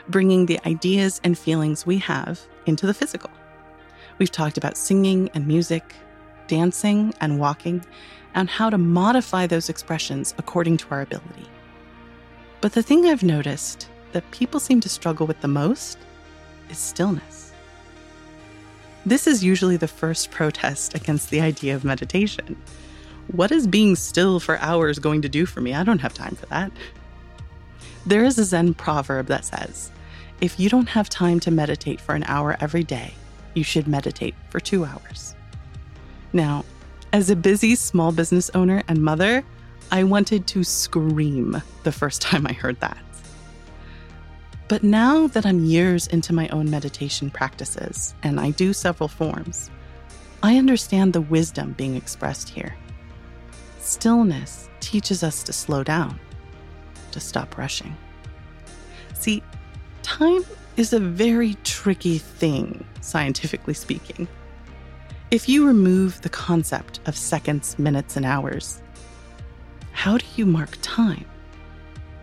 bringing 0.07 0.45
the 0.45 0.61
ideas 0.67 1.19
and 1.25 1.39
feelings 1.39 1.87
we 1.87 1.97
have 1.97 2.43
into 2.67 2.87
the 2.87 2.93
physical. 2.93 3.31
We've 4.19 4.31
talked 4.31 4.59
about 4.59 4.77
singing 4.77 5.31
and 5.35 5.47
music, 5.47 5.95
dancing 6.49 7.15
and 7.21 7.39
walking, 7.39 7.85
and 8.35 8.51
how 8.51 8.69
to 8.71 8.79
modify 8.79 9.47
those 9.47 9.69
expressions 9.69 10.35
according 10.39 10.77
to 10.79 10.89
our 10.91 11.03
ability. 11.03 11.47
But 12.61 12.73
the 12.73 12.83
thing 12.83 13.07
I've 13.07 13.23
noticed 13.23 13.89
that 14.13 14.31
people 14.33 14.59
seem 14.59 14.81
to 14.81 14.89
struggle 14.89 15.27
with 15.27 15.41
the 15.41 15.49
most 15.49 15.99
is 16.71 16.79
stillness. 16.79 17.53
This 19.07 19.27
is 19.27 19.45
usually 19.45 19.77
the 19.77 19.89
first 19.89 20.31
protest 20.31 20.95
against 20.95 21.31
the 21.31 21.41
idea 21.41 21.75
of 21.75 21.85
meditation. 21.85 22.61
What 23.29 23.53
is 23.53 23.67
being 23.67 23.95
still 23.95 24.41
for 24.41 24.59
hours 24.59 24.99
going 24.99 25.23
to 25.23 25.29
do 25.29 25.47
for 25.47 25.61
me? 25.61 25.75
I 25.75 25.85
don't 25.85 26.01
have 26.01 26.15
time 26.15 26.35
for 26.35 26.47
that. 26.47 26.73
There 28.05 28.25
is 28.25 28.39
a 28.39 28.45
Zen 28.45 28.75
proverb 28.75 29.27
that 29.27 29.45
says, 29.45 29.93
if 30.41 30.59
you 30.59 30.69
don't 30.69 30.89
have 30.89 31.09
time 31.09 31.41
to 31.41 31.51
meditate 31.51 32.01
for 32.01 32.15
an 32.15 32.25
hour 32.25 32.57
every 32.61 32.83
day, 32.83 33.15
you 33.59 33.65
should 33.65 33.89
meditate 33.89 34.35
for 34.49 34.61
two 34.61 34.85
hours. 34.85 35.35
Now, 36.33 36.65
as 37.13 37.29
a 37.29 37.37
busy 37.37 37.75
small 37.75 38.13
business 38.13 38.51
owner 38.55 38.83
and 38.89 39.03
mother, 39.03 39.45
I 39.91 40.05
wanted 40.05 40.47
to 40.49 40.63
scream 40.65 41.61
the 41.83 41.93
first 41.93 42.23
time 42.29 42.47
I 42.47 42.53
heard 42.53 42.81
that. 42.81 42.99
But 44.69 44.83
now 44.83 45.27
that 45.29 45.47
I'm 45.47 45.65
years 45.65 46.07
into 46.07 46.35
my 46.35 46.47
own 46.49 46.71
meditation 46.71 47.31
practices, 47.31 48.15
and 48.23 48.39
I 48.39 48.51
do 48.51 48.73
several 48.73 49.09
forms, 49.09 49.71
I 50.43 50.59
understand 50.59 51.13
the 51.13 51.23
wisdom 51.23 51.73
being 51.73 51.97
expressed 51.97 52.51
here. 52.51 52.77
Stillness 53.81 54.69
teaches 54.81 55.23
us 55.23 55.43
to 55.45 55.53
slow 55.55 55.83
down, 55.83 56.21
to 57.13 57.19
stop 57.19 57.57
rushing. 57.57 57.97
See, 59.15 59.43
time 60.03 60.45
is 60.79 60.93
a 60.93 61.01
very 61.01 61.55
tricky 61.65 62.19
thing, 62.19 62.85
scientifically 63.01 63.75
speaking. 63.75 64.29
If 65.33 65.49
you 65.49 65.67
remove 65.67 66.21
the 66.23 66.29
concept 66.29 67.01
of 67.07 67.17
seconds, 67.17 67.77
minutes, 67.81 68.17
and 68.17 68.25
hours, 68.25 68.81
how 69.91 70.19
do 70.19 70.25
you 70.37 70.47
mark 70.47 70.79
time? 70.81 71.25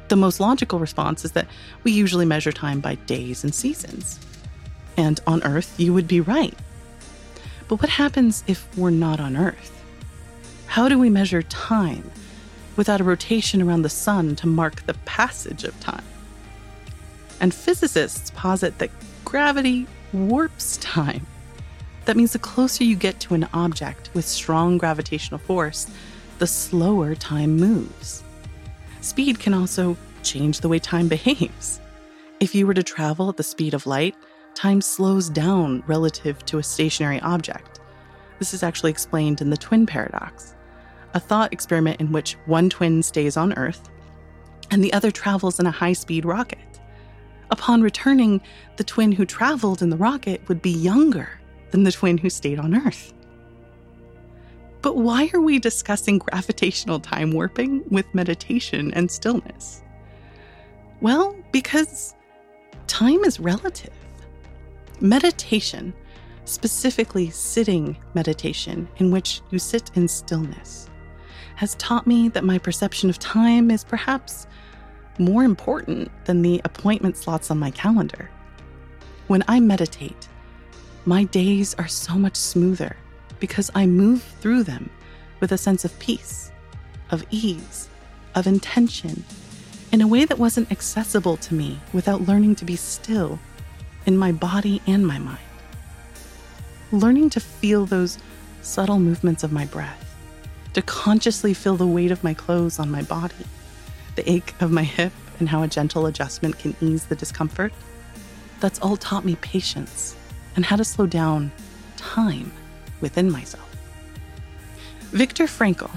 The 0.07 0.15
most 0.15 0.39
logical 0.39 0.79
response 0.79 1.25
is 1.25 1.33
that 1.33 1.49
we 1.83 1.91
usually 1.91 2.25
measure 2.25 2.53
time 2.53 2.79
by 2.79 2.95
days 2.95 3.43
and 3.43 3.53
seasons. 3.53 4.21
And 4.95 5.19
on 5.27 5.43
Earth, 5.43 5.77
you 5.77 5.93
would 5.93 6.07
be 6.07 6.21
right. 6.21 6.57
But 7.67 7.81
what 7.81 7.89
happens 7.89 8.45
if 8.47 8.65
we're 8.77 8.89
not 8.89 9.19
on 9.19 9.35
Earth? 9.35 9.83
How 10.67 10.87
do 10.87 10.97
we 10.97 11.09
measure 11.09 11.41
time 11.43 12.09
without 12.77 13.01
a 13.01 13.03
rotation 13.03 13.61
around 13.61 13.81
the 13.81 13.89
sun 13.89 14.33
to 14.37 14.47
mark 14.47 14.85
the 14.85 14.93
passage 15.03 15.65
of 15.65 15.77
time? 15.81 16.05
And 17.39 17.53
physicists 17.53 18.31
posit 18.35 18.77
that 18.79 18.91
gravity 19.23 19.87
warps 20.13 20.77
time. 20.77 21.25
That 22.05 22.17
means 22.17 22.33
the 22.33 22.39
closer 22.39 22.83
you 22.83 22.95
get 22.95 23.19
to 23.21 23.33
an 23.33 23.47
object 23.53 24.09
with 24.13 24.25
strong 24.25 24.77
gravitational 24.77 25.39
force, 25.39 25.89
the 26.39 26.47
slower 26.47 27.15
time 27.15 27.57
moves. 27.57 28.23
Speed 29.01 29.39
can 29.39 29.53
also 29.53 29.97
change 30.23 30.59
the 30.59 30.69
way 30.69 30.79
time 30.79 31.07
behaves. 31.07 31.79
If 32.39 32.53
you 32.53 32.67
were 32.67 32.73
to 32.73 32.83
travel 32.83 33.29
at 33.29 33.37
the 33.37 33.43
speed 33.43 33.73
of 33.73 33.87
light, 33.87 34.15
time 34.53 34.81
slows 34.81 35.29
down 35.29 35.83
relative 35.87 36.43
to 36.45 36.57
a 36.57 36.63
stationary 36.63 37.19
object. 37.21 37.79
This 38.39 38.53
is 38.53 38.63
actually 38.63 38.91
explained 38.91 39.41
in 39.41 39.49
the 39.49 39.57
twin 39.57 39.85
paradox 39.85 40.55
a 41.15 41.19
thought 41.19 41.53
experiment 41.53 42.01
in 42.01 42.11
which 42.11 42.33
one 42.45 42.69
twin 42.69 43.01
stays 43.01 43.37
on 43.37 43.53
Earth 43.53 43.89
and 44.69 44.83
the 44.83 44.91
other 44.91 45.11
travels 45.11 45.59
in 45.59 45.65
a 45.65 45.71
high 45.71 45.93
speed 45.93 46.25
rocket. 46.25 46.59
Upon 47.51 47.81
returning, 47.81 48.41
the 48.77 48.83
twin 48.83 49.11
who 49.11 49.25
traveled 49.25 49.81
in 49.81 49.89
the 49.89 49.97
rocket 49.97 50.47
would 50.47 50.61
be 50.61 50.71
younger 50.71 51.29
than 51.71 51.83
the 51.83 51.91
twin 51.91 52.17
who 52.17 52.29
stayed 52.29 52.59
on 52.59 52.75
Earth. 52.75 53.13
But 54.81 54.97
why 54.97 55.29
are 55.33 55.41
we 55.41 55.59
discussing 55.59 56.19
gravitational 56.19 56.99
time 56.99 57.31
warping 57.31 57.83
with 57.89 58.05
meditation 58.13 58.93
and 58.93 59.09
stillness? 59.09 59.81
Well, 61.01 61.35
because 61.51 62.15
time 62.87 63.23
is 63.23 63.39
relative. 63.39 63.93
Meditation, 65.01 65.93
specifically 66.45 67.29
sitting 67.29 67.97
meditation, 68.13 68.87
in 68.97 69.11
which 69.11 69.41
you 69.49 69.59
sit 69.59 69.91
in 69.95 70.07
stillness, 70.07 70.89
has 71.55 71.75
taught 71.75 72.07
me 72.07 72.29
that 72.29 72.43
my 72.43 72.57
perception 72.57 73.09
of 73.09 73.19
time 73.19 73.71
is 73.71 73.83
perhaps 73.83 74.47
more 75.19 75.43
important 75.43 76.11
than 76.25 76.41
the 76.41 76.61
appointment 76.63 77.17
slots 77.17 77.51
on 77.51 77.59
my 77.59 77.71
calendar. 77.71 78.29
When 79.27 79.43
I 79.47 79.59
meditate, 79.59 80.27
my 81.05 81.23
days 81.25 81.73
are 81.75 81.87
so 81.87 82.15
much 82.15 82.35
smoother 82.35 82.95
because 83.39 83.69
I 83.75 83.85
move 83.85 84.23
through 84.41 84.63
them 84.63 84.89
with 85.39 85.51
a 85.51 85.57
sense 85.57 85.85
of 85.85 85.97
peace, 85.99 86.51
of 87.11 87.23
ease, 87.31 87.89
of 88.33 88.47
intention, 88.47 89.23
in 89.91 90.01
a 90.01 90.07
way 90.07 90.25
that 90.25 90.39
wasn't 90.39 90.71
accessible 90.71 91.37
to 91.37 91.53
me 91.53 91.79
without 91.93 92.27
learning 92.27 92.55
to 92.55 92.65
be 92.65 92.75
still 92.75 93.39
in 94.05 94.17
my 94.17 94.31
body 94.31 94.81
and 94.87 95.05
my 95.05 95.19
mind. 95.19 95.39
Learning 96.91 97.29
to 97.29 97.39
feel 97.39 97.85
those 97.85 98.17
subtle 98.61 98.99
movements 98.99 99.43
of 99.43 99.51
my 99.51 99.65
breath 99.65 100.01
to 100.73 100.81
consciously 100.81 101.53
feel 101.53 101.77
the 101.77 101.87
weight 101.87 102.11
of 102.11 102.23
my 102.23 102.33
clothes 102.33 102.79
on 102.79 102.91
my 102.91 103.01
body, 103.03 103.35
the 104.15 104.29
ache 104.29 104.53
of 104.61 104.71
my 104.71 104.83
hip, 104.83 105.13
and 105.39 105.49
how 105.49 105.63
a 105.63 105.67
gentle 105.67 106.05
adjustment 106.05 106.57
can 106.57 106.75
ease 106.81 107.05
the 107.05 107.15
discomfort. 107.15 107.73
That's 108.59 108.79
all 108.79 108.97
taught 108.97 109.25
me 109.25 109.35
patience 109.37 110.15
and 110.55 110.65
how 110.65 110.75
to 110.77 110.83
slow 110.83 111.05
down 111.05 111.51
time 111.97 112.51
within 113.01 113.29
myself. 113.29 113.69
Viktor 115.11 115.45
Frankl, 115.45 115.91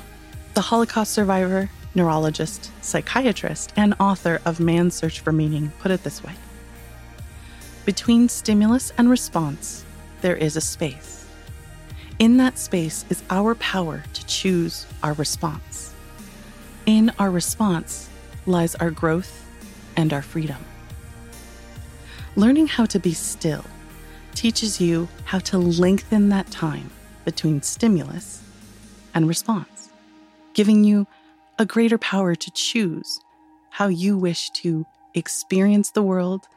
the 0.54 0.60
Holocaust 0.60 1.12
survivor, 1.12 1.70
neurologist, 1.94 2.70
psychiatrist, 2.82 3.72
and 3.76 3.94
author 4.00 4.40
of 4.44 4.60
Man's 4.60 4.94
Search 4.94 5.20
for 5.20 5.32
Meaning, 5.32 5.72
put 5.78 5.90
it 5.90 6.02
this 6.04 6.22
way 6.22 6.34
Between 7.84 8.28
stimulus 8.28 8.92
and 8.98 9.08
response, 9.08 9.84
there 10.20 10.36
is 10.36 10.56
a 10.56 10.60
space. 10.60 11.26
In 12.18 12.36
that 12.38 12.58
space 12.58 13.04
is 13.10 13.22
our 13.30 13.54
power 13.54 14.02
to 14.12 14.26
choose 14.26 14.86
our 15.02 15.12
response. 15.14 15.94
In 16.88 17.12
our 17.18 17.30
response 17.30 18.08
lies 18.46 18.74
our 18.76 18.90
growth 18.90 19.44
and 19.94 20.10
our 20.10 20.22
freedom. 20.22 20.56
Learning 22.34 22.66
how 22.66 22.86
to 22.86 22.98
be 22.98 23.12
still 23.12 23.66
teaches 24.34 24.80
you 24.80 25.06
how 25.26 25.38
to 25.40 25.58
lengthen 25.58 26.30
that 26.30 26.50
time 26.50 26.90
between 27.26 27.60
stimulus 27.60 28.42
and 29.14 29.28
response, 29.28 29.90
giving 30.54 30.82
you 30.82 31.06
a 31.58 31.66
greater 31.66 31.98
power 31.98 32.34
to 32.34 32.50
choose 32.52 33.20
how 33.68 33.88
you 33.88 34.16
wish 34.16 34.48
to 34.62 34.86
experience 35.12 35.90
the 35.90 36.02
world 36.02 36.48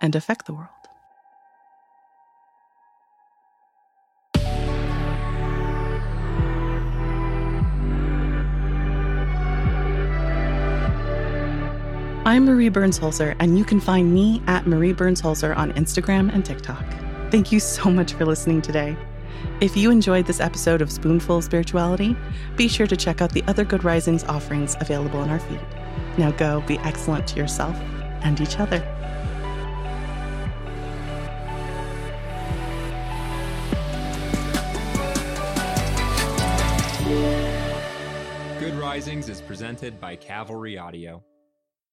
and 0.00 0.14
affect 0.14 0.46
the 0.46 0.54
world. 0.54 0.75
I'm 12.26 12.44
Marie 12.44 12.70
Burns 12.70 12.98
Holzer, 12.98 13.36
and 13.38 13.56
you 13.56 13.64
can 13.64 13.78
find 13.78 14.12
me 14.12 14.42
at 14.48 14.66
Marie 14.66 14.92
Burns 14.92 15.22
Holzer 15.22 15.56
on 15.56 15.72
Instagram 15.74 16.34
and 16.34 16.44
TikTok. 16.44 16.84
Thank 17.30 17.52
you 17.52 17.60
so 17.60 17.88
much 17.88 18.14
for 18.14 18.26
listening 18.26 18.60
today. 18.60 18.96
If 19.60 19.76
you 19.76 19.92
enjoyed 19.92 20.26
this 20.26 20.40
episode 20.40 20.82
of 20.82 20.90
Spoonful 20.90 21.36
of 21.36 21.44
Spirituality, 21.44 22.16
be 22.56 22.66
sure 22.66 22.88
to 22.88 22.96
check 22.96 23.22
out 23.22 23.30
the 23.30 23.44
other 23.46 23.64
Good 23.64 23.84
Risings 23.84 24.24
offerings 24.24 24.74
available 24.80 25.22
in 25.22 25.30
our 25.30 25.38
feed. 25.38 25.60
Now 26.18 26.32
go 26.32 26.62
be 26.62 26.78
excellent 26.78 27.28
to 27.28 27.36
yourself 27.36 27.76
and 28.22 28.40
each 28.40 28.58
other. 28.58 28.80
Good 38.58 38.74
Risings 38.74 39.28
is 39.28 39.40
presented 39.40 40.00
by 40.00 40.16
Cavalry 40.16 40.76
Audio. 40.76 41.22